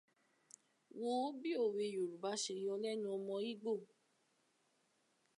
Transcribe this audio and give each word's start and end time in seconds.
Wò 0.99 1.09
ó 1.25 1.27
bí 1.41 1.51
òwé 1.65 1.83
Yorùbá 1.95 2.31
ṣe 2.43 2.53
yọ̀ 2.63 2.75
lẹ́nu 2.83 3.07
ọmọ 3.17 3.35
Ìgbó. 3.51 3.71